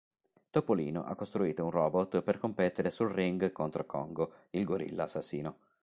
Topolino 0.49 1.05
ha 1.05 1.13
costruito 1.13 1.63
un 1.63 1.69
robot 1.69 2.23
per 2.23 2.39
competere 2.39 2.89
sul 2.89 3.11
ring 3.11 3.51
contro 3.51 3.85
Kongo, 3.85 4.33
il 4.49 4.63
gorilla 4.65 5.03
assassino. 5.03 5.57